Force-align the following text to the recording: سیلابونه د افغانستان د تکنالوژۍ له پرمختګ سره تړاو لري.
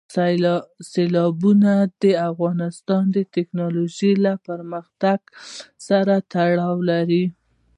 سیلابونه 0.91 1.71
د 2.01 2.03
افغانستان 2.31 3.03
د 3.15 3.17
تکنالوژۍ 3.35 4.11
له 4.25 4.33
پرمختګ 4.47 5.19
سره 5.87 6.15
تړاو 6.33 6.77
لري. 6.89 7.25